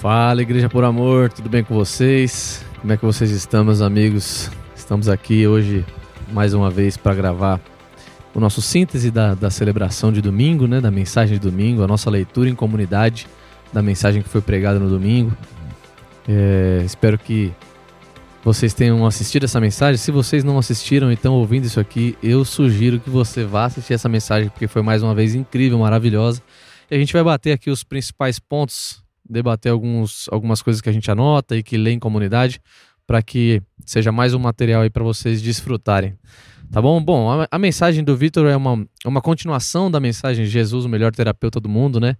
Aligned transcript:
Fala, 0.00 0.42
Igreja 0.42 0.68
por 0.68 0.84
Amor, 0.84 1.28
tudo 1.28 1.48
bem 1.48 1.64
com 1.64 1.74
vocês? 1.74 2.64
Como 2.80 2.92
é 2.92 2.96
que 2.96 3.04
vocês 3.04 3.32
estão, 3.32 3.64
meus 3.64 3.80
amigos? 3.80 4.48
Estamos 4.76 5.08
aqui 5.08 5.44
hoje 5.44 5.84
mais 6.32 6.54
uma 6.54 6.70
vez 6.70 6.96
para 6.96 7.16
gravar 7.16 7.60
o 8.32 8.38
nosso 8.38 8.62
síntese 8.62 9.10
da, 9.10 9.34
da 9.34 9.50
celebração 9.50 10.12
de 10.12 10.22
domingo, 10.22 10.68
né? 10.68 10.80
Da 10.80 10.88
mensagem 10.88 11.36
de 11.36 11.40
domingo, 11.40 11.82
a 11.82 11.86
nossa 11.88 12.08
leitura 12.08 12.48
em 12.48 12.54
comunidade 12.54 13.26
da 13.72 13.82
mensagem 13.82 14.22
que 14.22 14.28
foi 14.28 14.40
pregada 14.40 14.78
no 14.78 14.88
domingo. 14.88 15.36
É, 16.28 16.80
espero 16.84 17.18
que 17.18 17.52
vocês 18.44 18.72
tenham 18.72 19.04
assistido 19.04 19.46
essa 19.46 19.60
mensagem. 19.60 19.96
Se 19.96 20.12
vocês 20.12 20.44
não 20.44 20.58
assistiram 20.58 21.10
e 21.10 21.14
estão 21.14 21.34
ouvindo 21.34 21.64
isso 21.64 21.80
aqui, 21.80 22.16
eu 22.22 22.44
sugiro 22.44 23.00
que 23.00 23.10
você 23.10 23.42
vá 23.42 23.64
assistir 23.64 23.94
essa 23.94 24.08
mensagem, 24.08 24.48
porque 24.48 24.68
foi 24.68 24.80
mais 24.80 25.02
uma 25.02 25.12
vez 25.12 25.34
incrível, 25.34 25.80
maravilhosa. 25.80 26.40
E 26.88 26.94
a 26.94 26.98
gente 26.98 27.12
vai 27.12 27.24
bater 27.24 27.50
aqui 27.50 27.68
os 27.68 27.82
principais 27.82 28.38
pontos, 28.38 29.02
debater 29.28 29.72
alguns, 29.72 30.28
algumas 30.30 30.62
coisas 30.62 30.80
que 30.80 30.88
a 30.88 30.92
gente 30.92 31.10
anota 31.10 31.56
e 31.56 31.62
que 31.62 31.76
lê 31.76 31.92
em 31.92 31.98
comunidade, 31.98 32.60
para 33.06 33.22
que 33.22 33.62
seja 33.86 34.12
mais 34.12 34.34
um 34.34 34.38
material 34.38 34.82
aí 34.82 34.90
para 34.90 35.02
vocês 35.02 35.40
desfrutarem. 35.40 36.14
Tá 36.70 36.82
bom? 36.82 37.02
Bom, 37.02 37.30
a, 37.30 37.48
a 37.50 37.58
mensagem 37.58 38.04
do 38.04 38.16
Vitor 38.16 38.46
é 38.46 38.56
uma, 38.56 38.86
é 39.04 39.08
uma 39.08 39.22
continuação 39.22 39.90
da 39.90 39.98
mensagem 39.98 40.44
Jesus, 40.44 40.84
o 40.84 40.88
melhor 40.88 41.12
terapeuta 41.12 41.58
do 41.58 41.68
mundo, 41.68 41.98
né? 41.98 42.16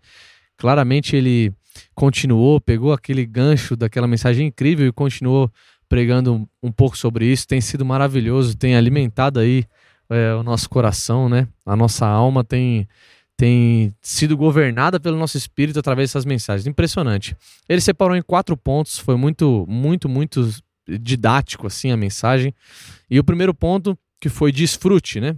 Claramente 0.56 1.14
ele 1.14 1.52
continuou, 1.94 2.60
pegou 2.60 2.92
aquele 2.92 3.26
gancho 3.26 3.76
daquela 3.76 4.06
mensagem 4.06 4.46
incrível 4.46 4.86
e 4.86 4.92
continuou 4.92 5.50
pregando 5.88 6.48
um, 6.62 6.72
pouco 6.72 6.96
sobre 6.96 7.26
isso. 7.26 7.46
Tem 7.46 7.60
sido 7.60 7.84
maravilhoso, 7.84 8.56
tem 8.56 8.74
alimentado 8.74 9.38
aí 9.38 9.64
é, 10.10 10.34
o 10.34 10.42
nosso 10.42 10.68
coração, 10.68 11.28
né? 11.28 11.46
A 11.64 11.76
nossa 11.76 12.06
alma 12.06 12.42
tem 12.42 12.88
tem 13.38 13.94
sido 14.02 14.36
governada 14.36 14.98
pelo 14.98 15.16
nosso 15.16 15.36
espírito 15.36 15.78
através 15.78 16.10
dessas 16.10 16.24
mensagens. 16.24 16.66
Impressionante. 16.66 17.36
Ele 17.68 17.80
separou 17.80 18.16
em 18.16 18.20
quatro 18.20 18.56
pontos, 18.56 18.98
foi 18.98 19.16
muito, 19.16 19.64
muito, 19.68 20.08
muito 20.08 20.50
didático 20.88 21.68
assim 21.68 21.92
a 21.92 21.96
mensagem. 21.96 22.52
E 23.08 23.20
o 23.20 23.22
primeiro 23.22 23.54
ponto 23.54 23.96
que 24.20 24.28
foi 24.28 24.50
desfrute, 24.50 25.20
né? 25.20 25.36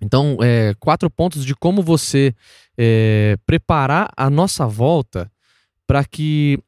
Então, 0.00 0.38
é, 0.42 0.74
quatro 0.80 1.08
pontos 1.08 1.44
de 1.44 1.54
como 1.54 1.82
você 1.82 2.34
é, 2.76 3.38
preparar 3.46 4.10
a 4.16 4.28
nossa 4.28 4.66
volta 4.66 5.30
para 5.86 6.04
que 6.04 6.58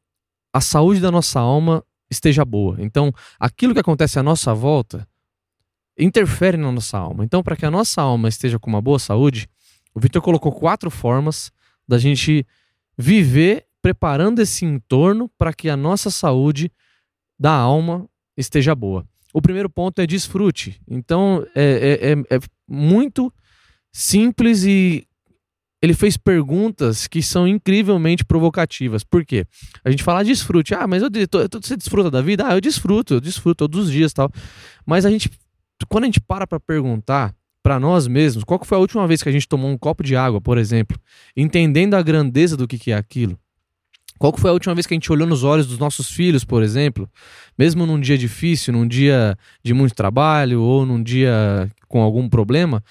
a 0.53 0.61
saúde 0.61 1.01
da 1.01 1.11
nossa 1.11 1.41
alma 1.41 1.83
esteja 2.09 2.45
boa. 2.45 2.77
Então, 2.79 3.11
aquilo 3.37 3.73
que 3.73 3.81
acontece 3.81 4.17
à 4.17 4.23
nossa 4.23 4.53
volta 4.53 5.05
interfere 5.99 6.55
na 6.55 6.71
nossa 6.71 6.97
alma. 6.97 7.25
Então, 7.25 7.43
para 7.43 7.57
que 7.57 7.65
a 7.65 7.71
nossa 7.71 8.01
alma 8.01 8.29
esteja 8.29 8.57
com 8.57 8.69
uma 8.69 8.81
boa 8.81 8.97
saúde, 8.97 9.49
o 9.93 9.99
Victor 9.99 10.21
colocou 10.21 10.51
quatro 10.51 10.89
formas 10.89 11.51
da 11.87 11.97
gente 11.97 12.45
viver 12.97 13.65
preparando 13.81 14.39
esse 14.39 14.65
entorno 14.65 15.29
para 15.37 15.53
que 15.53 15.69
a 15.69 15.75
nossa 15.75 16.09
saúde 16.09 16.71
da 17.37 17.51
alma 17.51 18.07
esteja 18.37 18.73
boa. 18.73 19.05
O 19.33 19.41
primeiro 19.41 19.69
ponto 19.69 19.99
é 19.99 20.07
desfrute. 20.07 20.79
Então 20.87 21.45
é, 21.55 21.99
é, 22.01 22.11
é, 22.11 22.37
é 22.37 22.39
muito 22.67 23.31
simples 23.91 24.63
e 24.63 25.07
ele 25.81 25.93
fez 25.93 26.15
perguntas 26.15 27.07
que 27.07 27.21
são 27.21 27.45
incrivelmente 27.45 28.23
provocativas. 28.23 29.03
Por 29.03 29.25
quê? 29.25 29.45
A 29.83 29.91
gente 29.91 30.01
fala 30.01 30.23
desfrute. 30.23 30.73
Ah, 30.73 30.87
mas 30.87 31.03
eu, 31.03 31.09
você 31.61 31.75
desfruta 31.75 32.09
da 32.09 32.21
vida? 32.21 32.47
Ah, 32.47 32.53
eu 32.53 32.61
desfruto, 32.61 33.15
eu 33.15 33.19
desfruto 33.19 33.67
todos 33.67 33.87
os 33.87 33.91
dias 33.91 34.13
tal. 34.13 34.31
Mas 34.85 35.05
a 35.05 35.11
gente, 35.11 35.29
quando 35.89 36.05
a 36.05 36.07
gente 36.07 36.21
para 36.21 36.47
para 36.47 36.57
perguntar 36.57 37.35
para 37.63 37.79
nós 37.79 38.07
mesmos, 38.07 38.43
qual 38.43 38.59
foi 38.63 38.77
a 38.77 38.81
última 38.81 39.07
vez 39.07 39.23
que 39.23 39.29
a 39.29 39.31
gente 39.31 39.47
tomou 39.47 39.71
um 39.71 39.77
copo 39.77 40.03
de 40.03 40.17
água, 40.17 40.41
por 40.41 40.57
exemplo, 40.57 40.99
entendendo 41.35 41.93
a 41.93 42.01
grandeza 42.01 42.57
do 42.57 42.67
que, 42.67 42.77
que 42.77 42.91
é 42.91 42.95
aquilo? 42.95 43.39
Qual 44.19 44.35
foi 44.37 44.49
a 44.49 44.53
última 44.53 44.75
vez 44.75 44.85
que 44.85 44.93
a 44.93 44.97
gente 44.97 45.11
olhou 45.11 45.27
nos 45.27 45.43
olhos 45.43 45.65
dos 45.65 45.77
nossos 45.77 46.11
filhos, 46.11 46.43
por 46.43 46.61
exemplo, 46.61 47.09
mesmo 47.57 47.85
num 47.85 47.99
dia 47.99 48.17
difícil, 48.17 48.73
num 48.73 48.87
dia 48.87 49.37
de 49.63 49.73
muito 49.73 49.95
trabalho 49.95 50.61
ou 50.61 50.85
num 50.85 51.01
dia 51.01 51.71
com 51.87 52.01
algum 52.01 52.29
problema, 52.29 52.83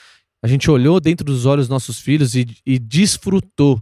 a 0.43 0.49
gente 0.49 0.71
olhou 0.71 0.99
dentro 0.99 1.25
dos 1.25 1.47
olhos 1.47 1.67
dos 1.67 1.71
nossos 1.71 2.01
filhos 2.01 2.35
e, 2.35 2.47
e 2.67 2.79
desfrutou 2.79 3.81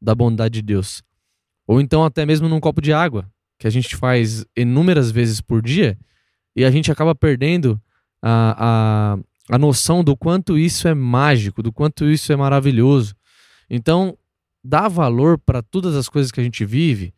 da 0.00 0.14
bondade 0.14 0.54
de 0.54 0.62
Deus. 0.62 1.02
Ou 1.66 1.80
então 1.80 2.02
até 2.02 2.26
mesmo 2.26 2.48
num 2.48 2.58
copo 2.58 2.80
de 2.80 2.92
água, 2.92 3.30
que 3.58 3.66
a 3.66 3.70
gente 3.70 3.94
faz 3.94 4.44
inúmeras 4.56 5.10
vezes 5.10 5.40
por 5.40 5.62
dia 5.62 5.96
e 6.56 6.64
a 6.64 6.70
gente 6.70 6.90
acaba 6.90 7.14
perdendo 7.14 7.80
a, 8.22 9.18
a 9.50 9.58
noção 9.58 10.04
do 10.04 10.16
quanto 10.16 10.56
isso 10.56 10.86
é 10.86 10.94
mágico, 10.94 11.60
do 11.60 11.72
quanto 11.72 12.08
isso 12.08 12.32
é 12.32 12.36
maravilhoso. 12.36 13.16
Então, 13.68 14.16
dar 14.62 14.88
valor 14.88 15.38
para 15.38 15.60
todas 15.60 15.96
as 15.96 16.08
coisas 16.08 16.30
que 16.30 16.40
a 16.40 16.42
gente 16.42 16.64
vive 16.64 17.12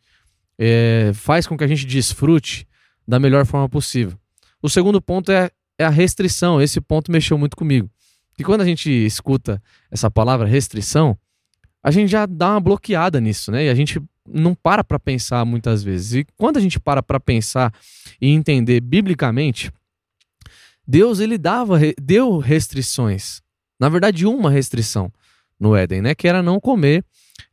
é, 0.59 1.13
faz 1.15 1.47
com 1.47 1.59
que 1.59 1.65
a 1.65 1.67
gente 1.67 1.85
desfrute 1.85 2.67
da 3.07 3.21
melhor 3.21 3.45
forma 3.45 3.69
possível. 3.69 4.17
O 4.63 4.69
segundo 4.71 5.01
ponto 5.03 5.31
é, 5.31 5.51
é 5.79 5.85
a 5.85 5.91
restrição. 5.91 6.61
Esse 6.63 6.81
ponto 6.81 7.13
mexeu 7.13 7.37
muito 7.37 7.55
comigo. 7.57 7.91
E 8.39 8.43
quando 8.43 8.63
a 8.63 8.65
gente 8.65 8.91
escuta 8.91 9.63
essa 9.91 10.11
palavra 10.11 10.47
restrição, 10.47 11.19
a 11.83 11.91
gente 11.91 12.11
já 12.11 12.25
dá 12.25 12.53
uma 12.53 12.61
bloqueada 12.61 13.21
nisso, 13.21 13.53
né? 13.53 13.67
E 13.67 13.69
a 13.69 13.75
gente 13.75 14.01
não 14.27 14.55
para 14.55 14.83
para 14.83 14.99
pensar 14.99 15.45
muitas 15.45 15.83
vezes. 15.83 16.15
E 16.15 16.27
quando 16.37 16.57
a 16.57 16.61
gente 16.61 16.81
para 16.81 17.03
para 17.03 17.21
pensar 17.21 17.75
e 18.21 18.31
entender 18.31 18.81
biblicamente, 18.81 19.71
Deus 20.87 21.21
ele 21.21 21.39
dava 21.39 21.79
deu 22.01 22.39
restrições. 22.39 23.41
Na 23.79 23.89
verdade, 23.89 24.27
uma 24.27 24.51
restrição 24.51 25.13
no 25.59 25.77
Éden, 25.77 26.03
né, 26.03 26.15
que 26.15 26.27
era 26.27 26.43
não 26.43 26.59
comer 26.59 27.05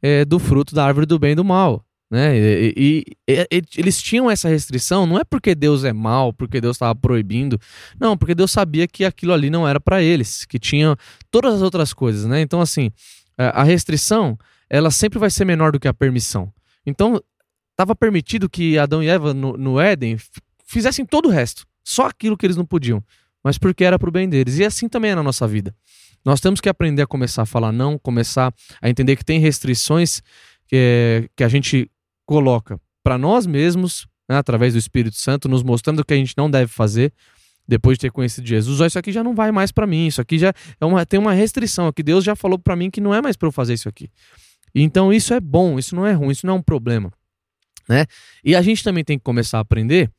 é, 0.01 0.25
do 0.25 0.39
fruto 0.39 0.73
da 0.73 0.85
árvore 0.85 1.05
do 1.05 1.19
bem 1.19 1.31
e 1.33 1.35
do 1.35 1.43
mal. 1.43 1.85
Né? 2.11 2.35
E, 2.35 2.73
e, 2.75 3.05
e, 3.27 3.63
eles 3.77 4.01
tinham 4.01 4.31
essa 4.31 4.49
restrição, 4.49 5.05
não 5.05 5.19
é 5.19 5.23
porque 5.23 5.53
Deus 5.53 5.83
é 5.83 5.93
mal, 5.93 6.33
porque 6.33 6.59
Deus 6.59 6.75
estava 6.75 6.95
proibindo, 6.95 7.59
não, 7.99 8.17
porque 8.17 8.33
Deus 8.33 8.49
sabia 8.49 8.87
que 8.87 9.05
aquilo 9.05 9.31
ali 9.31 9.49
não 9.49 9.67
era 9.67 9.79
para 9.79 10.01
eles, 10.01 10.43
que 10.43 10.57
tinha 10.57 10.97
todas 11.29 11.53
as 11.53 11.61
outras 11.61 11.93
coisas, 11.93 12.25
né? 12.25 12.41
Então, 12.41 12.61
assim, 12.61 12.91
a 13.37 13.63
restrição, 13.63 14.37
ela 14.67 14.89
sempre 14.89 15.19
vai 15.19 15.29
ser 15.29 15.45
menor 15.45 15.71
do 15.71 15.79
que 15.79 15.87
a 15.87 15.93
permissão. 15.93 16.51
Então, 16.83 17.21
estava 17.71 17.95
permitido 17.95 18.49
que 18.49 18.77
Adão 18.77 19.03
e 19.03 19.07
Eva 19.07 19.33
no, 19.33 19.55
no 19.55 19.79
Éden 19.79 20.17
fizessem 20.65 21.05
todo 21.05 21.27
o 21.27 21.31
resto. 21.31 21.65
Só 21.83 22.07
aquilo 22.07 22.35
que 22.35 22.45
eles 22.45 22.57
não 22.57 22.65
podiam, 22.65 23.03
mas 23.43 23.57
porque 23.57 23.83
era 23.83 23.97
para 23.97 24.09
o 24.09 24.11
bem 24.11 24.27
deles. 24.27 24.57
E 24.57 24.65
assim 24.65 24.87
também 24.87 25.11
é 25.11 25.15
na 25.15 25.23
nossa 25.23 25.47
vida. 25.47 25.75
Nós 26.25 26.39
temos 26.39 26.59
que 26.59 26.69
aprender 26.69 27.01
a 27.01 27.07
começar 27.07 27.43
a 27.43 27.45
falar 27.45 27.71
não, 27.71 27.97
começar 27.97 28.53
a 28.81 28.89
entender 28.89 29.15
que 29.15 29.23
tem 29.23 29.39
restrições 29.39 30.21
que, 30.67 31.29
que 31.35 31.43
a 31.43 31.47
gente 31.47 31.89
coloca 32.25 32.79
para 33.03 33.17
nós 33.17 33.47
mesmos, 33.47 34.07
né, 34.27 34.37
através 34.37 34.73
do 34.73 34.79
Espírito 34.79 35.15
Santo, 35.15 35.47
nos 35.47 35.63
mostrando 35.63 35.99
o 35.99 36.05
que 36.05 36.13
a 36.13 36.17
gente 36.17 36.33
não 36.37 36.51
deve 36.51 36.71
fazer 36.71 37.13
depois 37.67 37.97
de 37.97 38.01
ter 38.01 38.11
conhecido 38.11 38.47
Jesus. 38.47 38.79
Oh, 38.81 38.85
isso 38.85 38.99
aqui 38.99 39.11
já 39.11 39.23
não 39.23 39.33
vai 39.33 39.51
mais 39.51 39.71
para 39.71 39.87
mim, 39.87 40.07
isso 40.07 40.19
aqui 40.19 40.37
já 40.37 40.53
é 40.79 40.85
uma, 40.85 41.05
tem 41.05 41.19
uma 41.19 41.33
restrição 41.33 41.91
que 41.93 42.03
Deus 42.03 42.23
já 42.23 42.35
falou 42.35 42.57
para 42.57 42.75
mim 42.75 42.89
que 42.89 42.99
não 42.99 43.13
é 43.13 43.21
mais 43.21 43.37
para 43.37 43.47
eu 43.47 43.51
fazer 43.51 43.73
isso 43.73 43.87
aqui. 43.87 44.09
Então 44.73 45.13
isso 45.13 45.33
é 45.33 45.39
bom, 45.39 45.79
isso 45.79 45.95
não 45.95 46.05
é 46.05 46.11
ruim, 46.11 46.31
isso 46.31 46.45
não 46.45 46.55
é 46.55 46.57
um 46.57 46.61
problema, 46.61 47.11
né? 47.87 48.05
E 48.43 48.55
a 48.55 48.61
gente 48.61 48.83
também 48.83 49.03
tem 49.03 49.17
que 49.17 49.23
começar 49.23 49.59
a 49.59 49.61
aprender 49.61 50.11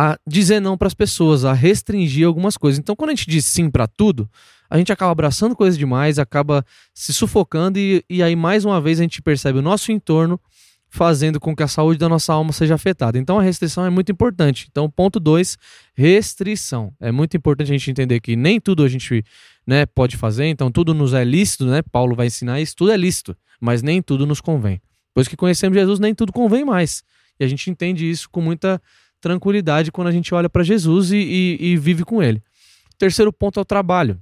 a 0.00 0.16
dizer 0.24 0.60
não 0.60 0.78
para 0.78 0.86
as 0.86 0.94
pessoas, 0.94 1.44
a 1.44 1.52
restringir 1.52 2.24
algumas 2.24 2.56
coisas. 2.56 2.78
Então, 2.78 2.94
quando 2.94 3.10
a 3.10 3.14
gente 3.16 3.28
diz 3.28 3.44
sim 3.44 3.68
para 3.68 3.88
tudo, 3.88 4.30
a 4.70 4.78
gente 4.78 4.92
acaba 4.92 5.10
abraçando 5.10 5.56
coisas 5.56 5.76
demais, 5.76 6.20
acaba 6.20 6.64
se 6.94 7.12
sufocando 7.12 7.80
e, 7.80 8.04
e 8.08 8.22
aí 8.22 8.36
mais 8.36 8.64
uma 8.64 8.80
vez 8.80 9.00
a 9.00 9.02
gente 9.02 9.20
percebe 9.20 9.58
o 9.58 9.62
nosso 9.62 9.90
entorno 9.90 10.40
fazendo 10.88 11.40
com 11.40 11.54
que 11.54 11.64
a 11.64 11.66
saúde 11.66 11.98
da 11.98 12.08
nossa 12.08 12.32
alma 12.32 12.52
seja 12.52 12.76
afetada. 12.76 13.18
Então 13.18 13.40
a 13.40 13.42
restrição 13.42 13.84
é 13.84 13.90
muito 13.90 14.12
importante. 14.12 14.68
Então, 14.70 14.88
ponto 14.88 15.18
2, 15.18 15.58
restrição. 15.96 16.92
É 17.00 17.10
muito 17.10 17.36
importante 17.36 17.72
a 17.72 17.76
gente 17.76 17.90
entender 17.90 18.20
que 18.20 18.36
nem 18.36 18.60
tudo 18.60 18.84
a 18.84 18.88
gente 18.88 19.24
né, 19.66 19.84
pode 19.84 20.16
fazer, 20.16 20.46
então 20.46 20.70
tudo 20.70 20.94
nos 20.94 21.12
é 21.12 21.24
lícito, 21.24 21.66
né? 21.66 21.82
Paulo 21.82 22.14
vai 22.14 22.28
ensinar 22.28 22.60
isso, 22.60 22.76
tudo 22.76 22.92
é 22.92 22.96
lícito, 22.96 23.36
mas 23.60 23.82
nem 23.82 24.00
tudo 24.00 24.24
nos 24.28 24.40
convém. 24.40 24.80
Pois 25.12 25.26
que 25.26 25.36
conhecemos 25.36 25.76
Jesus, 25.76 25.98
nem 25.98 26.14
tudo 26.14 26.32
convém 26.32 26.64
mais. 26.64 27.02
E 27.40 27.44
a 27.44 27.48
gente 27.48 27.68
entende 27.68 28.08
isso 28.08 28.30
com 28.30 28.40
muita 28.40 28.80
tranquilidade 29.20 29.90
quando 29.92 30.08
a 30.08 30.12
gente 30.12 30.34
olha 30.34 30.48
para 30.48 30.62
Jesus 30.62 31.12
e, 31.12 31.16
e, 31.16 31.58
e, 31.60 31.76
vive 31.76 32.04
com 32.04 32.22
ele. 32.22 32.42
Terceiro 32.98 33.32
ponto 33.32 33.58
é 33.58 33.62
o 33.62 33.64
trabalho. 33.64 34.20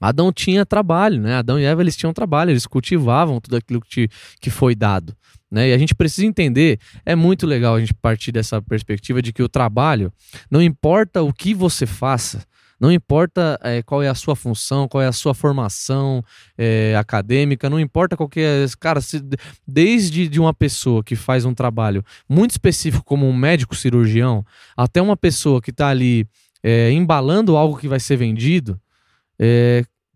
Adão 0.00 0.32
tinha 0.32 0.64
trabalho, 0.64 1.20
né? 1.20 1.36
Adão 1.36 1.58
e 1.58 1.64
Eva 1.64 1.82
eles 1.82 1.96
tinham 1.96 2.12
trabalho, 2.12 2.50
eles 2.50 2.66
cultivavam 2.66 3.40
tudo 3.40 3.56
aquilo 3.56 3.80
que, 3.80 3.88
te, 3.88 4.10
que 4.40 4.48
foi 4.48 4.74
dado. 4.74 5.14
Né? 5.50 5.70
E 5.70 5.72
a 5.74 5.78
gente 5.78 5.94
precisa 5.94 6.26
entender, 6.26 6.78
é 7.04 7.14
muito 7.14 7.46
legal 7.46 7.74
a 7.74 7.80
gente 7.80 7.92
partir 7.92 8.32
dessa 8.32 8.62
perspectiva 8.62 9.20
de 9.20 9.32
que 9.32 9.42
o 9.42 9.48
trabalho, 9.48 10.12
não 10.50 10.62
importa 10.62 11.22
o 11.22 11.32
que 11.32 11.52
você 11.52 11.86
faça, 11.86 12.46
não 12.80 12.90
importa 12.90 13.60
é, 13.62 13.82
qual 13.82 14.02
é 14.02 14.08
a 14.08 14.14
sua 14.14 14.34
função, 14.34 14.88
qual 14.88 15.02
é 15.02 15.06
a 15.06 15.12
sua 15.12 15.34
formação 15.34 16.24
é, 16.56 16.96
acadêmica, 16.96 17.68
não 17.68 17.78
importa 17.78 18.16
qual 18.16 18.28
que 18.28 18.40
é. 18.40 18.64
Cara, 18.80 19.02
se, 19.02 19.22
desde 19.66 20.26
de 20.26 20.40
uma 20.40 20.54
pessoa 20.54 21.04
que 21.04 21.14
faz 21.14 21.44
um 21.44 21.52
trabalho 21.52 22.02
muito 22.26 22.52
específico, 22.52 23.04
como 23.04 23.28
um 23.28 23.36
médico 23.36 23.76
cirurgião, 23.76 24.44
até 24.74 25.02
uma 25.02 25.16
pessoa 25.16 25.60
que 25.60 25.70
está 25.70 25.88
ali 25.88 26.26
é, 26.62 26.90
embalando 26.90 27.56
algo 27.56 27.76
que 27.76 27.86
vai 27.86 28.00
ser 28.00 28.16
vendido, 28.16 28.80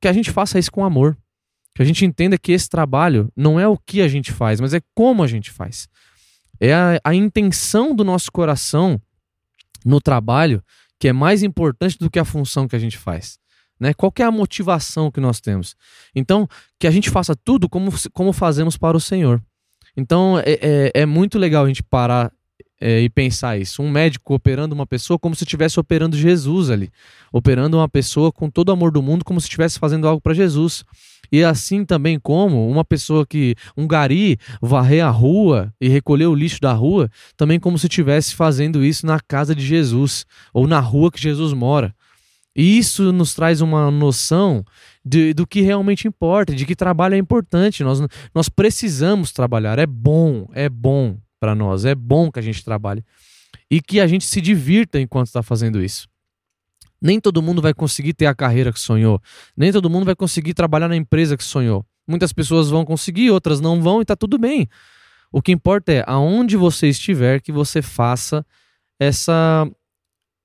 que 0.01 0.09
a 0.09 0.13
gente 0.13 0.31
faça 0.31 0.59
isso 0.59 0.71
com 0.71 0.85
amor. 0.85 1.17
Que 1.75 1.83
a 1.83 1.85
gente 1.85 2.05
entenda 2.05 2.39
que 2.39 2.53
esse 2.53 2.69
trabalho 2.69 3.33
não 3.37 3.59
é 3.59 3.67
o 3.67 3.77
que 3.77 4.01
a 4.01 4.07
gente 4.07 4.31
faz, 4.31 4.61
mas 4.61 4.73
é 4.73 4.81
como 4.95 5.23
a 5.23 5.27
gente 5.27 5.51
faz. 5.51 5.89
É 6.61 6.73
a, 6.73 7.01
a 7.03 7.15
intenção 7.15 7.95
do 7.95 8.05
nosso 8.05 8.31
coração 8.31 9.01
no 9.85 10.01
trabalho 10.01 10.63
que 11.05 11.09
é 11.09 11.13
mais 11.13 11.43
importante 11.43 11.99
do 11.99 12.09
que 12.09 12.19
a 12.19 12.25
função 12.25 12.67
que 12.67 12.75
a 12.75 12.79
gente 12.79 12.97
faz. 12.97 13.39
Né? 13.79 13.93
Qual 13.93 14.11
é 14.19 14.23
a 14.23 14.31
motivação 14.31 15.11
que 15.11 15.21
nós 15.21 15.39
temos? 15.39 15.77
Então, 16.15 16.49
que 16.81 16.87
a 16.87 16.91
gente 16.91 17.11
faça 17.11 17.37
tudo 17.37 17.69
como, 17.69 17.93
como 18.15 18.33
fazemos 18.33 18.79
para 18.79 18.97
o 18.97 19.01
Senhor. 19.01 19.39
Então, 19.95 20.39
é, 20.39 20.53
é, 20.63 21.03
é 21.03 21.05
muito 21.05 21.39
legal 21.39 21.63
a 21.63 21.69
gente 21.69 21.83
parar 21.83 22.33
é, 22.81 23.03
e 23.03 23.11
pensar 23.11 23.59
isso. 23.59 23.83
Um 23.83 23.91
médico 23.91 24.33
operando 24.33 24.75
uma 24.75 24.87
pessoa 24.87 25.19
como 25.19 25.35
se 25.35 25.45
estivesse 25.45 25.79
operando 25.79 26.17
Jesus 26.17 26.71
ali. 26.71 26.91
Operando 27.31 27.77
uma 27.77 27.89
pessoa 27.89 28.33
com 28.33 28.49
todo 28.49 28.71
o 28.71 28.73
amor 28.73 28.91
do 28.91 29.03
mundo, 29.03 29.27
como 29.27 29.39
se 29.43 29.45
estivesse 29.45 29.79
fazendo 29.79 30.09
algo 30.09 30.23
para 30.23 30.33
Jesus. 30.33 30.87
E 31.31 31.43
assim 31.43 31.85
também 31.85 32.19
como 32.19 32.69
uma 32.69 32.85
pessoa 32.85 33.27
que, 33.27 33.55
um 33.77 33.87
gari, 33.87 34.39
varrer 34.61 35.05
a 35.05 35.11
rua 35.11 35.73
e 35.81 35.89
recolher 35.89 36.27
o 36.27 36.35
lixo 36.35 36.61
da 36.61 36.73
rua, 36.73 37.11
também 37.37 37.59
como 37.61 37.79
se 37.79 37.87
estivesse 37.87 38.35
fazendo 38.35 38.85
isso 38.85 39.07
na 39.07 39.21
casa 39.21 39.55
de 39.55 39.65
Jesus, 39.65 40.25
ou 40.53 40.67
na 40.67 40.81
rua 40.81 41.11
que 41.11 41.21
Jesus 41.21 41.53
mora. 41.53 41.95
E 42.57 42.79
isso 42.79 43.13
nos 43.13 43.35
traz 43.35 43.61
uma 43.61 43.91
noção 43.91 44.65
de, 45.05 45.35
do 45.35 45.47
que 45.47 45.61
realmente 45.61 46.07
importa, 46.07 46.55
de 46.55 46.65
que 46.65 46.77
trabalho 46.77 47.15
é 47.15 47.19
importante. 47.19 47.83
Nós, 47.83 48.01
nós 48.33 48.49
precisamos 48.49 49.33
trabalhar. 49.33 49.79
É 49.79 49.87
bom, 49.87 50.49
é 50.53 50.69
bom 50.69 51.19
para 51.41 51.55
nós. 51.55 51.85
É 51.85 51.95
bom 51.95 52.31
que 52.31 52.39
a 52.39 52.43
gente 52.43 52.65
trabalhe. 52.65 53.05
E 53.69 53.81
que 53.81 53.99
a 53.99 54.07
gente 54.07 54.25
se 54.25 54.41
divirta 54.41 55.01
enquanto 55.01 55.27
está 55.27 55.43
fazendo 55.43 55.83
isso. 55.83 56.07
Nem 57.05 57.21
todo 57.21 57.43
mundo 57.43 57.61
vai 57.61 57.75
conseguir 57.75 58.15
ter 58.15 58.25
a 58.25 58.35
carreira 58.35 58.73
que 58.73 58.81
sonhou. 58.81 59.21
Nem 59.55 59.71
todo 59.71 59.91
mundo 59.91 60.07
vai 60.07 60.17
conseguir 60.17 60.55
trabalhar 60.55 60.89
na 60.89 60.97
empresa 60.97 61.37
que 61.37 61.45
sonhou. 61.45 61.85
Muitas 62.09 62.33
pessoas 62.33 62.71
vão 62.71 62.83
conseguir, 62.83 63.31
outras 63.31 63.61
não 63.61 63.83
vão 63.83 64.01
e 64.01 64.07
tá 64.07 64.17
tudo 64.17 64.39
bem. 64.39 64.67
O 65.31 65.43
que 65.43 65.53
importa 65.53 65.93
é 65.93 66.03
aonde 66.07 66.57
você 66.57 66.89
estiver 66.89 67.43
que 67.43 67.53
você 67.53 67.83
faça 67.83 68.43
essa 68.99 69.69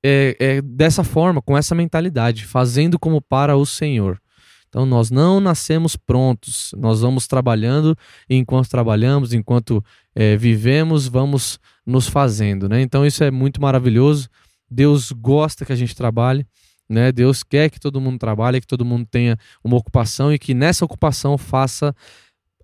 é, 0.04 0.36
é, 0.38 0.62
dessa 0.62 1.02
forma, 1.02 1.42
com 1.42 1.58
essa 1.58 1.74
mentalidade, 1.74 2.46
fazendo 2.46 3.00
como 3.00 3.22
para 3.22 3.56
o 3.56 3.66
Senhor. 3.66 4.20
Então 4.68 4.86
nós 4.86 5.10
não 5.10 5.40
nascemos 5.40 5.96
prontos, 5.96 6.74
nós 6.78 7.02
vamos 7.02 7.26
trabalhando 7.26 7.98
e 8.30 8.36
enquanto 8.36 8.70
trabalhamos, 8.70 9.34
enquanto 9.34 9.84
é, 10.14 10.36
vivemos, 10.36 11.08
vamos 11.08 11.58
nos 11.86 12.08
fazendo, 12.08 12.68
né? 12.68 12.82
Então 12.82 13.06
isso 13.06 13.24
é 13.24 13.32
muito 13.32 13.62
maravilhoso. 13.62 14.30
Deus 14.70 15.12
gosta 15.12 15.66
que 15.66 15.72
a 15.72 15.76
gente 15.76 15.96
trabalhe, 15.96 16.46
né? 16.88 17.12
Deus 17.12 17.44
quer 17.44 17.70
que 17.70 17.80
todo 17.80 18.02
mundo 18.02 18.18
trabalhe, 18.20 18.62
que 18.62 18.68
todo 18.68 18.86
mundo 18.86 19.08
tenha 19.10 19.38
uma 19.64 19.78
ocupação 19.78 20.34
e 20.34 20.40
que 20.40 20.54
nessa 20.54 20.86
ocupação 20.86 21.38
faça 21.38 21.96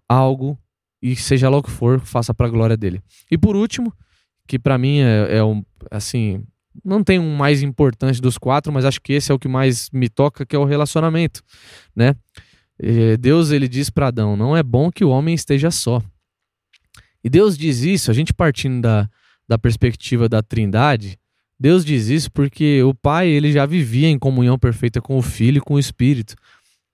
algo 0.08 0.58
e 1.02 1.16
seja 1.16 1.50
lá 1.50 1.58
o 1.58 1.64
que 1.64 1.72
for, 1.72 2.00
faça 2.00 2.34
para 2.34 2.48
a 2.48 2.50
glória 2.50 2.76
dele. 2.76 3.02
E 3.30 3.38
por 3.38 3.56
último, 3.56 3.94
que 4.48 4.58
para 4.58 4.78
mim 4.78 5.00
é, 5.00 5.38
é 5.38 5.44
um, 5.44 5.64
assim, 5.92 6.44
não 6.84 7.04
tem 7.04 7.20
um 7.20 7.36
mais 7.36 7.62
importante 7.62 8.22
dos 8.22 8.38
quatro, 8.38 8.72
mas 8.72 8.86
acho 8.86 9.02
que 9.02 9.14
esse 9.14 9.32
é 9.32 9.36
o 9.36 9.40
que 9.40 9.48
mais 9.48 9.90
me 9.92 10.10
toca, 10.10 10.46
que 10.46 10.56
é 10.56 10.60
o 10.60 10.66
relacionamento, 10.66 11.42
né? 11.96 12.16
Deus 13.20 13.52
ele 13.52 13.68
diz 13.68 13.90
para 13.90 14.08
Adão: 14.08 14.36
não 14.36 14.56
é 14.56 14.62
bom 14.62 14.92
que 14.92 15.06
o 15.06 15.10
homem 15.10 15.34
esteja 15.34 15.72
só. 15.72 16.02
E 17.24 17.30
Deus 17.30 17.58
diz 17.58 17.82
isso, 17.82 18.12
a 18.12 18.14
gente 18.14 18.34
partindo 18.34 18.82
da, 18.82 19.10
da 19.48 19.58
perspectiva 19.58 20.28
da 20.28 20.44
Trindade, 20.44 21.18
Deus 21.60 21.86
diz 21.86 22.08
isso 22.08 22.32
porque 22.32 22.84
o 22.84 22.94
Pai 22.94 23.28
ele 23.28 23.52
já 23.52 23.66
vivia 23.66 24.10
em 24.10 24.20
comunhão 24.20 24.60
perfeita 24.60 25.02
com 25.02 25.18
o 25.18 25.22
Filho 25.22 25.58
e 25.60 25.62
com 25.62 25.76
o 25.76 25.80
Espírito. 25.80 26.36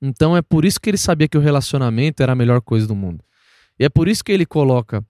Então 0.01 0.35
é 0.35 0.41
por 0.41 0.65
isso 0.65 0.79
que 0.79 0.89
ele 0.89 0.97
sabia 0.97 1.27
que 1.27 1.37
o 1.37 1.41
relacionamento 1.41 2.21
era 2.21 2.33
a 2.33 2.35
melhor 2.35 2.61
coisa 2.61 2.87
do 2.87 2.95
mundo. 2.95 3.23
E 3.79 3.85
é 3.85 3.89
por 3.89 4.07
isso 4.07 4.23
que 4.23 4.31
ele 4.31 4.45
coloca 4.45 5.03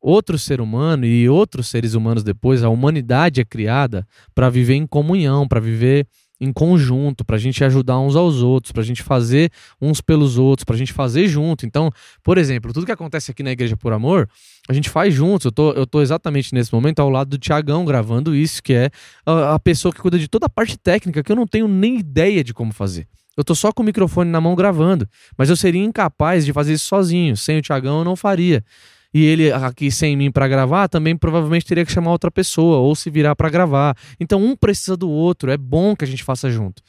outro 0.00 0.38
ser 0.38 0.60
humano 0.60 1.06
e 1.06 1.28
outros 1.28 1.68
seres 1.68 1.94
humanos 1.94 2.24
depois, 2.24 2.62
a 2.62 2.68
humanidade 2.68 3.40
é 3.40 3.44
criada 3.44 4.06
para 4.34 4.50
viver 4.50 4.74
em 4.74 4.86
comunhão, 4.86 5.46
para 5.46 5.60
viver 5.60 6.06
em 6.42 6.52
conjunto, 6.52 7.24
para 7.24 7.36
a 7.36 7.38
gente 7.38 7.62
ajudar 7.62 8.00
uns 8.00 8.16
aos 8.16 8.42
outros, 8.42 8.72
para 8.72 8.82
a 8.82 8.84
gente 8.84 9.00
fazer 9.00 9.50
uns 9.80 10.00
pelos 10.00 10.38
outros, 10.38 10.64
para 10.64 10.74
a 10.74 10.78
gente 10.78 10.92
fazer 10.92 11.28
junto. 11.28 11.64
Então, 11.64 11.88
por 12.20 12.36
exemplo, 12.36 12.72
tudo 12.72 12.84
que 12.84 12.90
acontece 12.90 13.30
aqui 13.30 13.44
na 13.44 13.52
Igreja 13.52 13.76
por 13.76 13.92
Amor, 13.92 14.28
a 14.68 14.72
gente 14.72 14.90
faz 14.90 15.14
juntos. 15.14 15.44
Eu 15.44 15.52
tô, 15.52 15.70
eu 15.70 15.86
tô 15.86 16.02
exatamente 16.02 16.52
nesse 16.52 16.74
momento 16.74 16.98
ao 16.98 17.08
lado 17.08 17.30
do 17.30 17.38
Tiagão 17.38 17.84
gravando 17.84 18.34
isso, 18.34 18.60
que 18.60 18.74
é 18.74 18.90
a, 19.24 19.54
a 19.54 19.58
pessoa 19.60 19.94
que 19.94 20.00
cuida 20.00 20.18
de 20.18 20.26
toda 20.26 20.46
a 20.46 20.48
parte 20.48 20.76
técnica 20.76 21.22
que 21.22 21.30
eu 21.30 21.36
não 21.36 21.46
tenho 21.46 21.68
nem 21.68 21.96
ideia 21.96 22.42
de 22.42 22.52
como 22.52 22.72
fazer. 22.72 23.06
Eu 23.36 23.44
tô 23.44 23.54
só 23.54 23.72
com 23.72 23.82
o 23.82 23.86
microfone 23.86 24.28
na 24.28 24.40
mão 24.40 24.56
gravando, 24.56 25.08
mas 25.38 25.48
eu 25.48 25.56
seria 25.56 25.82
incapaz 25.82 26.44
de 26.44 26.52
fazer 26.52 26.72
isso 26.72 26.86
sozinho. 26.86 27.36
Sem 27.36 27.58
o 27.58 27.62
Tiagão 27.62 27.98
eu 27.98 28.04
não 28.04 28.16
faria 28.16 28.64
e 29.12 29.24
ele 29.24 29.52
aqui 29.52 29.90
sem 29.90 30.16
mim 30.16 30.30
para 30.30 30.48
gravar, 30.48 30.88
também 30.88 31.16
provavelmente 31.16 31.66
teria 31.66 31.84
que 31.84 31.92
chamar 31.92 32.12
outra 32.12 32.30
pessoa 32.30 32.78
ou 32.78 32.94
se 32.94 33.10
virar 33.10 33.36
para 33.36 33.50
gravar. 33.50 33.96
Então 34.18 34.42
um 34.42 34.56
precisa 34.56 34.96
do 34.96 35.10
outro, 35.10 35.50
é 35.50 35.56
bom 35.56 35.94
que 35.94 36.04
a 36.04 36.08
gente 36.08 36.24
faça 36.24 36.50
junto. 36.50 36.82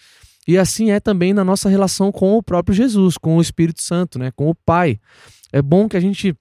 E 0.47 0.57
assim 0.57 0.91
é 0.91 0.99
também 0.99 1.33
na 1.33 1.43
nossa 1.43 1.69
relação 1.69 2.11
com 2.11 2.37
o 2.37 2.43
próprio 2.43 2.75
Jesus, 2.75 3.17
com 3.17 3.37
o 3.37 3.41
Espírito 3.41 3.81
Santo, 3.81 4.19
né, 4.19 4.31
com 4.31 4.49
o 4.49 4.55
Pai. 4.55 4.99
É 5.51 5.61
bom 5.61 5.87
que 5.87 5.97
a 5.97 5.99
gente 5.99 6.35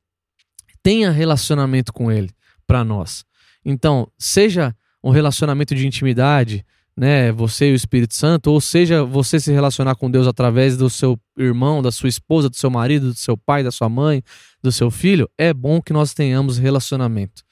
tenha 0.82 1.10
relacionamento 1.10 1.92
com 1.92 2.10
ele 2.10 2.30
para 2.66 2.84
nós. 2.84 3.24
Então, 3.64 4.08
seja 4.18 4.74
um 5.02 5.10
relacionamento 5.10 5.74
de 5.74 5.86
intimidade, 5.86 6.64
né, 6.96 7.32
você 7.32 7.70
e 7.70 7.72
o 7.72 7.74
Espírito 7.74 8.14
Santo, 8.14 8.50
ou 8.50 8.60
seja, 8.60 9.02
você 9.02 9.40
se 9.40 9.50
relacionar 9.50 9.94
com 9.94 10.10
Deus 10.10 10.26
através 10.26 10.76
do 10.76 10.90
seu 10.90 11.18
irmão, 11.36 11.82
da 11.82 11.90
sua 11.90 12.08
esposa, 12.08 12.50
do 12.50 12.56
seu 12.56 12.70
marido, 12.70 13.08
do 13.08 13.18
seu 13.18 13.36
pai, 13.36 13.62
da 13.62 13.70
sua 13.70 13.88
mãe, 13.88 14.22
do 14.62 14.70
seu 14.70 14.90
filho, 14.90 15.28
é 15.38 15.52
bom 15.54 15.80
que 15.80 15.92
nós 15.92 16.12
tenhamos 16.12 16.58
relacionamento. 16.58 17.42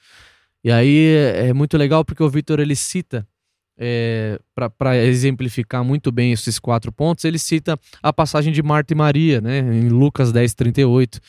E 0.63 0.71
aí 0.71 1.15
é 1.35 1.53
muito 1.53 1.75
legal 1.77 2.05
porque 2.05 2.21
o 2.21 2.29
Vitor 2.29 2.59
ele 2.59 2.75
cita 2.75 3.27
é, 3.77 4.39
para 4.77 4.95
exemplificar 4.97 5.83
muito 5.83 6.11
bem 6.11 6.31
esses 6.31 6.59
quatro 6.59 6.91
pontos, 6.91 7.25
ele 7.25 7.39
cita 7.39 7.79
a 8.03 8.13
passagem 8.13 8.53
de 8.53 8.61
Marta 8.61 8.93
e 8.93 8.95
Maria, 8.95 9.41
né, 9.41 9.57
em 9.57 9.89
Lucas 9.89 10.31
10, 10.31 10.53
38, 10.53 11.19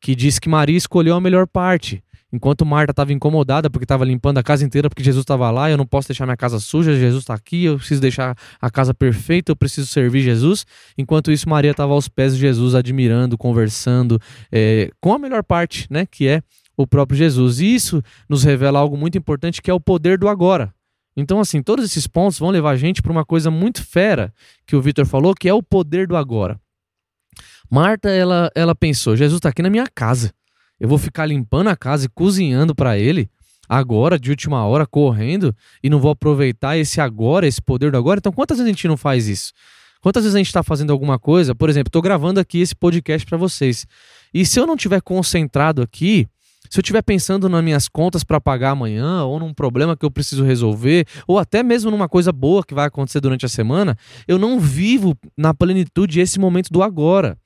que 0.00 0.14
diz 0.14 0.38
que 0.38 0.48
Maria 0.48 0.78
escolheu 0.78 1.14
a 1.14 1.20
melhor 1.20 1.46
parte. 1.46 2.02
Enquanto 2.32 2.64
Marta 2.64 2.92
estava 2.92 3.12
incomodada 3.12 3.68
porque 3.68 3.84
estava 3.84 4.04
limpando 4.04 4.38
a 4.38 4.42
casa 4.42 4.64
inteira 4.64 4.88
porque 4.88 5.02
Jesus 5.02 5.22
estava 5.22 5.50
lá, 5.50 5.70
eu 5.70 5.76
não 5.76 5.86
posso 5.86 6.08
deixar 6.08 6.26
minha 6.26 6.36
casa 6.36 6.60
suja, 6.60 6.94
Jesus 6.94 7.22
está 7.22 7.34
aqui, 7.34 7.64
eu 7.64 7.76
preciso 7.76 8.00
deixar 8.00 8.36
a 8.60 8.70
casa 8.70 8.94
perfeita, 8.94 9.50
eu 9.50 9.56
preciso 9.56 9.88
servir 9.88 10.22
Jesus. 10.22 10.64
Enquanto 10.96 11.32
isso, 11.32 11.48
Maria 11.48 11.72
estava 11.72 11.92
aos 11.92 12.08
pés 12.08 12.34
de 12.34 12.40
Jesus, 12.40 12.74
admirando, 12.74 13.36
conversando, 13.36 14.20
é, 14.52 14.90
com 15.00 15.12
a 15.12 15.18
melhor 15.18 15.42
parte, 15.42 15.86
né, 15.90 16.06
que 16.06 16.28
é 16.28 16.42
o 16.76 16.86
próprio 16.86 17.18
Jesus. 17.18 17.60
E 17.60 17.74
isso 17.74 18.02
nos 18.28 18.44
revela 18.44 18.78
algo 18.78 18.96
muito 18.96 19.18
importante 19.18 19.60
que 19.60 19.70
é 19.70 19.74
o 19.74 19.80
poder 19.80 20.18
do 20.18 20.28
agora. 20.28 20.72
Então, 21.16 21.40
assim, 21.40 21.62
todos 21.62 21.84
esses 21.84 22.06
pontos 22.06 22.38
vão 22.38 22.50
levar 22.50 22.70
a 22.70 22.76
gente 22.76 23.02
para 23.02 23.12
uma 23.12 23.24
coisa 23.24 23.50
muito 23.50 23.84
fera 23.84 24.32
que 24.66 24.76
o 24.76 24.80
Vitor 24.80 25.04
falou, 25.04 25.34
que 25.34 25.48
é 25.48 25.54
o 25.54 25.62
poder 25.62 26.06
do 26.06 26.16
agora. 26.16 26.58
Marta, 27.70 28.08
ela, 28.08 28.50
ela 28.54 28.74
pensou: 28.74 29.16
Jesus 29.16 29.38
está 29.38 29.48
aqui 29.48 29.62
na 29.62 29.70
minha 29.70 29.86
casa. 29.86 30.32
Eu 30.80 30.88
vou 30.88 30.98
ficar 30.98 31.26
limpando 31.26 31.68
a 31.68 31.76
casa 31.76 32.06
e 32.06 32.08
cozinhando 32.08 32.74
para 32.74 32.98
ele 32.98 33.28
agora, 33.68 34.18
de 34.18 34.30
última 34.30 34.64
hora, 34.64 34.84
correndo, 34.84 35.54
e 35.82 35.88
não 35.88 36.00
vou 36.00 36.10
aproveitar 36.10 36.76
esse 36.76 37.00
agora, 37.00 37.46
esse 37.46 37.62
poder 37.62 37.92
do 37.92 37.98
agora. 37.98 38.18
Então, 38.18 38.32
quantas 38.32 38.56
vezes 38.56 38.68
a 38.68 38.72
gente 38.72 38.88
não 38.88 38.96
faz 38.96 39.28
isso? 39.28 39.52
Quantas 40.00 40.24
vezes 40.24 40.34
a 40.34 40.38
gente 40.38 40.48
está 40.48 40.62
fazendo 40.62 40.92
alguma 40.92 41.18
coisa? 41.18 41.54
Por 41.54 41.68
exemplo, 41.68 41.88
estou 41.88 42.02
gravando 42.02 42.40
aqui 42.40 42.60
esse 42.60 42.74
podcast 42.74 43.26
para 43.26 43.36
vocês. 43.36 43.86
E 44.32 44.46
se 44.46 44.58
eu 44.58 44.66
não 44.66 44.76
tiver 44.76 45.02
concentrado 45.02 45.82
aqui, 45.82 46.26
se 46.68 46.78
eu 46.78 46.82
estiver 46.82 47.02
pensando 47.02 47.48
nas 47.48 47.62
minhas 47.62 47.86
contas 47.86 48.24
para 48.24 48.40
pagar 48.40 48.70
amanhã, 48.70 49.24
ou 49.24 49.38
num 49.38 49.52
problema 49.52 49.96
que 49.96 50.04
eu 50.04 50.10
preciso 50.10 50.42
resolver, 50.42 51.06
ou 51.26 51.38
até 51.38 51.62
mesmo 51.62 51.90
numa 51.90 52.08
coisa 52.08 52.32
boa 52.32 52.64
que 52.64 52.74
vai 52.74 52.86
acontecer 52.86 53.20
durante 53.20 53.44
a 53.44 53.48
semana, 53.48 53.96
eu 54.26 54.38
não 54.38 54.58
vivo 54.58 55.16
na 55.36 55.52
plenitude 55.52 56.20
esse 56.20 56.40
momento 56.40 56.70
do 56.70 56.82
agora. 56.82 57.36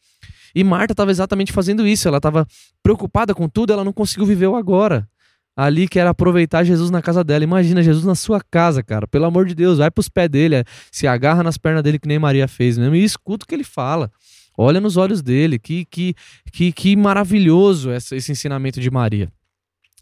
E 0.55 0.63
Marta 0.63 0.93
estava 0.93 1.11
exatamente 1.11 1.53
fazendo 1.53 1.87
isso. 1.87 2.07
Ela 2.07 2.19
estava 2.19 2.47
preocupada 2.83 3.35
com 3.35 3.49
tudo, 3.49 3.73
ela 3.73 3.85
não 3.85 3.93
conseguiu 3.93 4.27
viver 4.27 4.47
o 4.47 4.57
agora. 4.57 5.09
Ali 5.57 5.87
que 5.87 5.99
era 5.99 6.11
aproveitar 6.11 6.65
Jesus 6.65 6.91
na 6.91 7.01
casa 7.01 7.23
dela. 7.23 7.45
Imagina 7.45 7.83
Jesus 7.83 8.05
na 8.05 8.15
sua 8.15 8.41
casa, 8.41 8.83
cara. 8.83 9.07
Pelo 9.07 9.25
amor 9.25 9.47
de 9.47 9.55
Deus, 9.55 9.79
vai 9.79 9.91
para 9.91 10.01
os 10.01 10.09
pés 10.09 10.29
dele, 10.29 10.65
se 10.91 11.07
agarra 11.07 11.43
nas 11.43 11.57
pernas 11.57 11.83
dele 11.83 11.99
que 11.99 12.09
nem 12.09 12.19
Maria 12.19 12.49
fez 12.49 12.77
mesmo 12.77 12.95
e 12.95 13.05
escuta 13.05 13.45
o 13.45 13.49
que 13.49 13.55
ele 13.55 13.65
fala. 13.65 14.11
Olha 14.57 14.81
nos 14.81 14.97
olhos 14.97 15.23
dele. 15.23 15.59
Que 15.59 15.85
que 15.85 16.15
que, 16.53 16.73
que 16.73 16.97
maravilhoso 16.97 17.91
esse, 17.91 18.17
esse 18.17 18.33
ensinamento 18.33 18.81
de 18.81 18.91
Maria. 18.91 19.33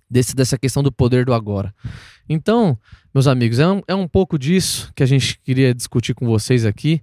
Desse, 0.09 0.37
dessa 0.37 0.59
questão 0.59 0.82
do 0.82 0.92
poder 0.92 1.25
do 1.25 1.32
agora. 1.32 1.75
Então, 2.28 2.78
meus 3.14 3.26
amigos, 3.26 3.59
é 3.59 3.66
um, 3.66 3.80
é 3.88 3.94
um 3.94 4.06
pouco 4.06 4.38
disso 4.38 4.92
que 4.94 5.02
a 5.02 5.06
gente 5.06 5.38
queria 5.42 5.75
discutir 5.75 6.14
com 6.14 6.26
vocês 6.26 6.66
aqui 6.66 7.02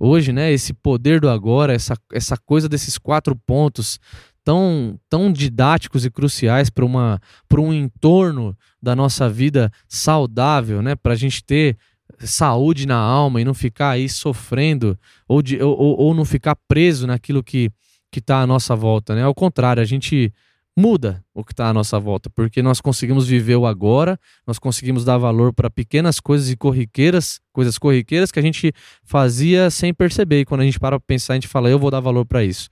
hoje, 0.00 0.32
né? 0.32 0.50
Esse 0.50 0.72
poder 0.72 1.20
do 1.20 1.28
agora, 1.28 1.74
essa, 1.74 1.94
essa 2.12 2.36
coisa 2.36 2.68
desses 2.68 2.96
quatro 2.96 3.36
pontos 3.36 4.00
tão, 4.42 4.98
tão 5.08 5.30
didáticos 5.30 6.06
e 6.06 6.10
cruciais 6.10 6.70
para 6.70 7.60
um 7.60 7.72
entorno 7.72 8.56
da 8.82 8.96
nossa 8.96 9.28
vida 9.28 9.70
saudável, 9.86 10.80
né? 10.80 10.96
Para 10.96 11.12
a 11.12 11.16
gente 11.16 11.44
ter 11.44 11.76
saúde 12.18 12.86
na 12.86 12.96
alma 12.96 13.40
e 13.40 13.44
não 13.44 13.54
ficar 13.54 13.90
aí 13.90 14.08
sofrendo 14.08 14.98
ou, 15.28 15.40
de, 15.42 15.62
ou, 15.62 15.76
ou 15.78 16.14
não 16.14 16.24
ficar 16.24 16.56
preso 16.66 17.06
naquilo 17.06 17.44
que 17.44 17.70
que 18.10 18.18
está 18.18 18.40
à 18.40 18.46
nossa 18.46 18.74
volta, 18.74 19.14
né? 19.14 19.22
Ao 19.22 19.34
contrário, 19.34 19.80
a 19.80 19.86
gente 19.86 20.32
muda 20.76 21.24
o 21.34 21.44
que 21.44 21.52
está 21.52 21.68
à 21.68 21.74
nossa 21.74 21.98
volta, 21.98 22.30
porque 22.30 22.62
nós 22.62 22.80
conseguimos 22.80 23.26
viver 23.26 23.56
o 23.56 23.66
agora, 23.66 24.18
nós 24.46 24.58
conseguimos 24.58 25.04
dar 25.04 25.18
valor 25.18 25.52
para 25.52 25.68
pequenas 25.68 26.20
coisas 26.20 26.50
e 26.50 26.56
corriqueiras, 26.56 27.40
coisas 27.52 27.78
corriqueiras 27.78 28.30
que 28.30 28.38
a 28.38 28.42
gente 28.42 28.72
fazia 29.02 29.70
sem 29.70 29.92
perceber. 29.92 30.40
E 30.40 30.44
quando 30.44 30.62
a 30.62 30.64
gente 30.64 30.78
para 30.78 30.98
para 30.98 31.06
pensar, 31.06 31.34
a 31.34 31.36
gente 31.36 31.48
fala, 31.48 31.68
eu 31.68 31.78
vou 31.78 31.90
dar 31.90 32.00
valor 32.00 32.24
para 32.24 32.44
isso, 32.44 32.68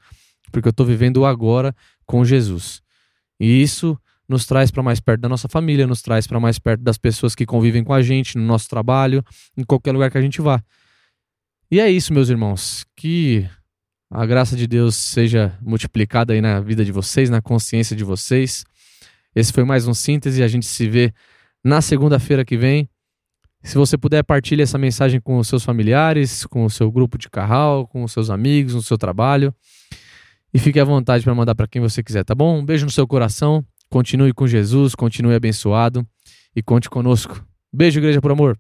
porque 0.51 0.69
eu 0.69 0.71
estou 0.71 0.87
vivendo 0.87 1.19
o 1.19 1.27
agora 1.27 1.75
com 2.07 2.25
Jesus. 2.25 2.81
E 3.41 3.63
isso 3.63 3.99
nos 4.29 4.45
traz 4.47 4.71
para 4.71 4.83
mais 4.83 5.01
perto 5.01 5.23
da 5.23 5.29
nossa 5.29 5.49
família, 5.49 5.87
nos 5.87 6.03
traz 6.03 6.27
para 6.27 6.39
mais 6.39 6.59
perto 6.59 6.83
das 6.83 6.99
pessoas 6.99 7.35
que 7.35 7.47
convivem 7.47 7.83
com 7.83 7.95
a 7.95 8.03
gente, 8.03 8.37
no 8.37 8.45
nosso 8.45 8.69
trabalho, 8.69 9.25
em 9.57 9.65
qualquer 9.65 9.93
lugar 9.93 10.11
que 10.11 10.19
a 10.19 10.23
gente 10.23 10.41
vá. 10.41 10.63
E 11.71 11.81
é 11.81 11.91
isso, 11.91 12.13
meus 12.13 12.29
irmãos. 12.29 12.85
Que 12.97 13.49
a 14.11 14.25
graça 14.25 14.57
de 14.57 14.67
Deus 14.67 14.97
seja 14.97 15.57
multiplicada 15.61 16.33
aí 16.33 16.41
na 16.41 16.61
vida 16.61 16.85
de 16.85 16.93
vocês, 16.93 17.29
na 17.29 17.43
consciência 17.43 17.95
de 17.95 18.05
vocês. 18.05 18.65
Esse 19.35 19.53
foi 19.53 19.65
mais 19.65 19.87
um 19.87 19.95
síntese. 19.95 20.43
A 20.43 20.49
gente 20.49 20.67
se 20.67 20.89
vê 20.89 21.13
na 21.63 21.81
segunda-feira 21.83 22.45
que 22.45 22.57
vem. 22.57 22.89
Se 23.63 23.75
você 23.75 23.99
puder, 23.99 24.23
partilhe 24.23 24.63
essa 24.63 24.79
mensagem 24.79 25.21
com 25.21 25.39
os 25.39 25.49
seus 25.49 25.63
familiares, 25.63 26.47
com 26.47 26.65
o 26.65 26.71
seu 26.71 26.91
grupo 26.91 27.19
de 27.19 27.29
carral, 27.29 27.87
com 27.87 28.03
os 28.03 28.13
seus 28.13 28.31
amigos, 28.31 28.75
no 28.75 28.83
seu 28.83 28.97
trabalho. 28.97 29.55
E 30.55 30.59
fique 30.59 30.81
à 30.81 30.85
vontade 30.85 31.23
para 31.25 31.35
mandar 31.35 31.55
para 31.55 31.69
quem 31.69 31.83
você 31.83 32.03
quiser, 32.03 32.25
tá 32.25 32.35
bom? 32.35 32.61
Um 32.61 32.65
beijo 32.65 32.87
no 32.87 32.91
seu 32.91 33.07
coração. 33.07 33.65
Continue 33.91 34.33
com 34.33 34.47
Jesus, 34.47 34.95
continue 34.95 35.35
abençoado 35.35 36.07
e 36.57 36.63
conte 36.63 36.89
conosco. 36.89 37.45
Beijo, 37.73 38.01
Igreja 38.01 38.21
por 38.21 38.31
Amor. 38.31 38.59